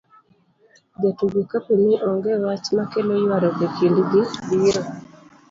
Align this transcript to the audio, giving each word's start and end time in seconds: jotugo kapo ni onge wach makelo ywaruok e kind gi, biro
jotugo 0.99 1.39
kapo 1.51 1.73
ni 1.83 1.93
onge 2.09 2.31
wach 2.45 2.67
makelo 2.77 3.11
ywaruok 3.23 3.59
e 3.65 3.67
kind 3.75 3.97
gi, 4.11 4.21
biro 4.47 4.81